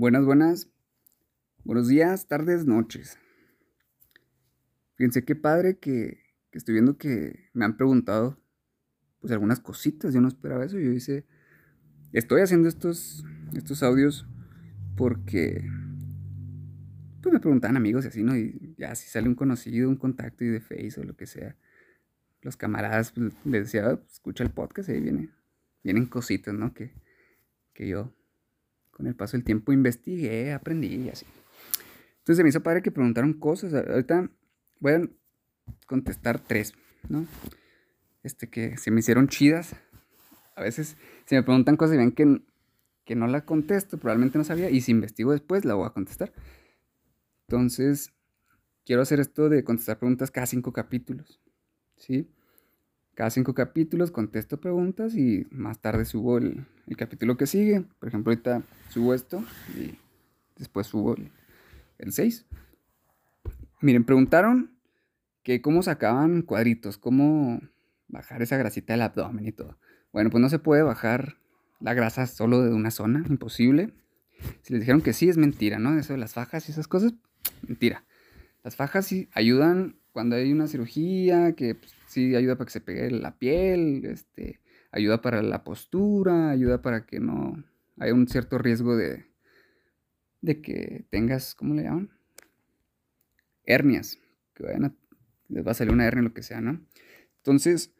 [0.00, 0.70] Buenas, buenas.
[1.62, 3.18] Buenos días, tardes, noches.
[4.94, 6.22] Fíjense qué padre que,
[6.52, 8.42] estoy viendo que me han preguntado
[9.20, 10.14] pues algunas cositas.
[10.14, 10.78] Yo no esperaba eso.
[10.78, 11.26] Yo hice.
[12.14, 14.26] Estoy haciendo estos, estos audios
[14.96, 15.68] porque
[17.20, 18.34] pues me preguntan amigos y así, ¿no?
[18.38, 21.58] Y ya si sale un conocido, un contacto y de Face o lo que sea.
[22.40, 25.28] Los camaradas pues, les decía, pues, escucha el podcast y ahí viene,
[25.84, 26.72] vienen cositas, ¿no?
[26.72, 26.94] Que,
[27.74, 28.14] que yo
[29.00, 31.24] con el paso del tiempo investigué, aprendí y así.
[32.18, 33.72] Entonces se me hizo padre que preguntaron cosas.
[33.72, 34.30] Ahorita
[34.78, 35.08] voy a
[35.86, 36.74] contestar tres,
[37.08, 37.26] ¿no?
[38.22, 39.74] Este que se me hicieron chidas.
[40.54, 42.42] A veces si me preguntan cosas y ven que,
[43.06, 44.68] que no la contesto, probablemente no sabía.
[44.68, 46.34] Y si investigo después, la voy a contestar.
[47.48, 48.12] Entonces,
[48.84, 51.40] quiero hacer esto de contestar preguntas cada cinco capítulos.
[51.96, 52.30] ¿Sí?
[53.20, 56.64] Cada cinco capítulos contesto preguntas y más tarde subo el,
[56.96, 57.82] capítulo que sigue.
[57.98, 59.44] Por ejemplo, ahorita subo esto
[59.76, 59.98] y
[60.56, 61.16] después subo
[61.98, 62.46] el, 6.
[63.82, 64.70] Miren, preguntaron
[65.42, 67.60] que cómo sacaban cuadritos, cómo
[68.08, 69.76] bajar esa grasita del abdomen y todo.
[70.14, 71.36] Bueno, pues no se puede bajar
[71.78, 73.92] la grasa solo de una zona, imposible.
[74.62, 75.98] Si les dijeron que sí, es mentira, ¿no?
[75.98, 77.12] Eso de las fajas y esas cosas,
[77.68, 78.02] mentira.
[78.64, 82.80] Las fajas sí ayudan cuando hay una cirugía, que pues, sí ayuda para que se
[82.80, 84.60] pegue la piel, este,
[84.92, 87.64] ayuda para la postura, ayuda para que no
[87.98, 89.26] haya un cierto riesgo de,
[90.40, 92.10] de que tengas, ¿cómo le llaman?
[93.64, 94.18] Hernias,
[94.54, 94.94] que vayan a,
[95.48, 96.84] les va a salir una hernia, lo que sea, ¿no?
[97.36, 97.94] Entonces,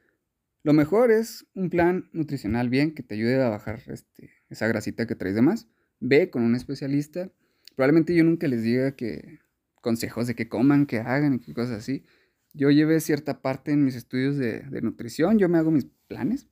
[0.62, 5.06] lo mejor es un plan nutricional bien que te ayude a bajar este, esa grasita
[5.06, 5.69] que traes de más.
[6.00, 7.30] Ve con un especialista.
[7.77, 9.39] Probablemente yo nunca les diga que
[9.81, 12.05] consejos de que coman, que hagan y qué cosas así.
[12.53, 16.48] Yo llevé cierta parte en mis estudios de, nutrición, yo me hago mis planes,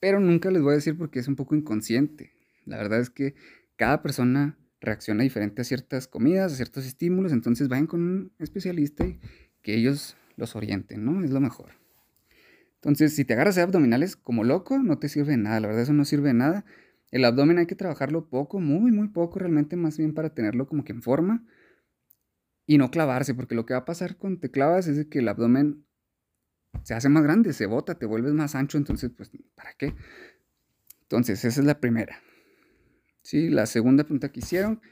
[0.00, 2.32] pero nunca les voy a decir porque es un poco inconsciente.
[2.64, 3.34] La verdad es que
[3.76, 9.06] cada persona reacciona diferente a ciertas comidas, a ciertos estímulos, entonces vayan con un especialista
[9.06, 9.18] y
[9.62, 11.24] que ellos los orienten, ¿no?
[11.24, 11.72] Es lo mejor.
[12.76, 15.92] Entonces, si te agarras de abdominales como loco, no te sirve nada, la verdad eso
[15.92, 16.64] no sirve de nada.
[17.10, 20.84] El abdomen hay que trabajarlo poco, muy, muy poco, realmente más bien para tenerlo como
[20.84, 21.44] que en forma
[22.68, 25.28] y no clavarse, porque lo que va a pasar cuando te clavas es que el
[25.28, 25.86] abdomen
[26.82, 29.94] se hace más grande, se bota, te vuelves más ancho, entonces, pues, ¿para qué?
[31.00, 32.20] Entonces, esa es la primera.
[33.22, 34.82] Sí, la segunda pregunta que hicieron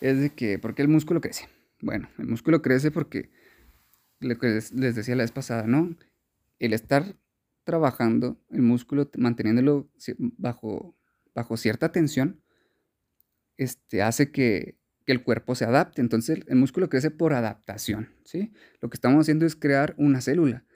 [0.00, 1.50] es de que, ¿por qué el músculo crece?
[1.82, 3.30] Bueno, el músculo crece porque,
[4.20, 5.94] lo que les decía la vez pasada, ¿no?
[6.58, 7.14] El estar
[7.64, 9.90] trabajando el músculo, manteniéndolo
[10.38, 10.96] bajo,
[11.34, 12.40] bajo cierta tensión,
[13.58, 14.77] este, hace que
[15.08, 16.02] que el cuerpo se adapte.
[16.02, 18.52] Entonces el músculo crece por adaptación, ¿sí?
[18.82, 20.66] Lo que estamos haciendo es crear una célula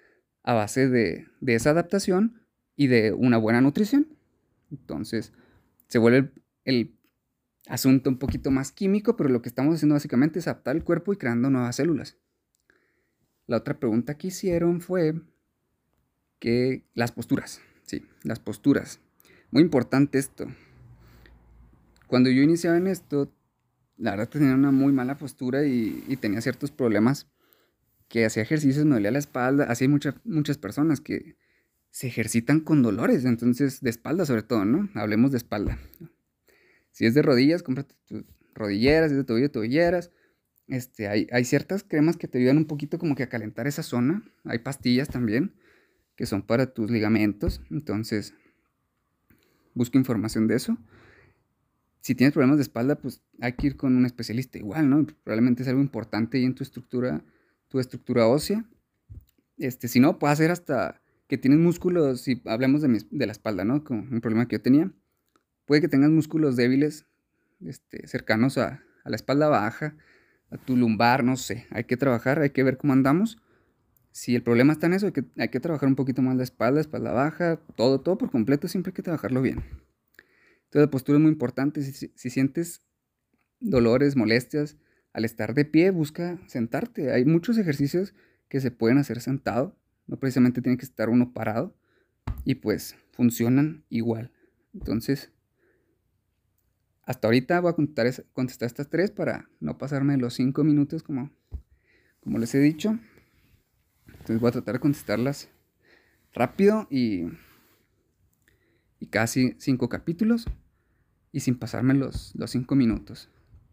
[0.42, 2.40] a base de, esa adaptación
[2.74, 4.16] y de una buena nutrición.
[4.70, 5.34] Entonces
[5.88, 6.32] se vuelve
[6.64, 6.96] el,
[7.66, 11.12] asunto un poquito más químico, pero lo que estamos haciendo básicamente es adaptar el cuerpo
[11.12, 12.16] y creando nuevas células.
[13.46, 15.12] La otra pregunta que hicieron fue
[16.38, 18.98] que las posturas, sí, las posturas.
[19.50, 20.46] Muy importante esto.
[22.06, 23.30] Cuando yo iniciaba en esto,
[24.02, 27.28] la verdad tenía una muy mala postura y, tenía ciertos problemas
[28.08, 29.88] que hacía ejercicios, me dolía la espalda, así hay
[30.24, 31.36] muchas personas que
[31.90, 34.90] se ejercitan con dolores, entonces de espalda sobre todo, ¿no?
[34.94, 35.78] Hablemos de espalda.
[36.90, 38.24] Si es de rodillas, cómprate tus
[38.54, 40.10] rodilleras, si es de tobillo, tobilleras.
[40.66, 43.82] Este, hay, hay ciertas cremas que te ayudan un poquito como que a calentar esa
[43.82, 44.24] zona.
[44.44, 45.54] Hay pastillas también
[46.16, 47.62] que son para tus ligamentos.
[47.70, 48.34] Entonces,
[49.74, 50.76] busca información de eso
[52.02, 55.06] si tienes problemas de espalda, pues hay que ir con un especialista igual, ¿no?
[55.22, 57.24] Probablemente es algo importante ahí en tu estructura,
[57.68, 58.64] tu estructura ósea.
[59.56, 63.64] Este, si no, puede ser hasta que tienes músculos, si hablamos de, de la espalda,
[63.64, 63.84] ¿no?
[63.84, 64.90] Como un problema que yo tenía.
[65.64, 67.06] Puede que tengas músculos débiles,
[67.64, 69.94] este, cercanos a, a la espalda baja,
[70.50, 71.68] a tu lumbar, no sé.
[71.70, 73.38] Hay que trabajar, hay que ver cómo andamos.
[74.10, 76.42] Si el problema está en eso, hay que, hay que trabajar un poquito más la
[76.42, 79.62] espalda, espalda baja, todo, todo por completo, siempre hay que trabajarlo bien.
[80.72, 81.82] Entonces la postura es muy importante.
[81.82, 82.80] Si, sientes
[83.60, 84.78] dolores, molestias,
[85.12, 87.12] al estar de pie, busca sentarte.
[87.12, 88.14] Hay muchos ejercicios
[88.48, 89.76] que se pueden hacer sentado.
[90.06, 91.76] No precisamente tiene que estar uno parado.
[92.46, 94.32] Y pues funcionan igual.
[94.72, 95.30] Entonces,
[97.02, 101.30] hasta ahorita voy a contestar, contestar estas tres para no pasarme los cinco minutos como,
[102.20, 102.98] como les he dicho.
[104.06, 105.50] Entonces voy a tratar de contestarlas
[106.32, 107.26] rápido y,
[109.00, 110.46] y casi cinco capítulos
[111.32, 113.28] y sin pasarme los, cinco minutos.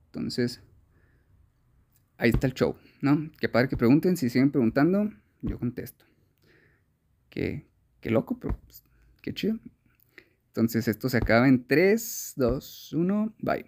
[0.07, 0.61] Entonces,
[2.17, 3.29] ahí está el show, ¿no?
[3.39, 5.11] Qué padre que pregunten, si siguen preguntando,
[5.41, 6.05] yo contesto.
[7.29, 7.67] Qué,
[8.01, 8.83] qué loco, pero pues,
[9.21, 9.59] qué chido.
[10.47, 13.65] Entonces esto se acaba en 3, 2, 1, bye.